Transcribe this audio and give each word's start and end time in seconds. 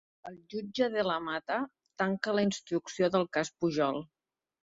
El 0.27 0.37
jutge 0.53 0.87
De 0.93 1.03
la 1.07 1.17
Mata 1.25 1.57
tanca 2.03 2.33
la 2.39 2.47
instrucció 2.47 3.11
del 3.19 3.29
cas 3.39 3.53
Pujol 3.61 4.03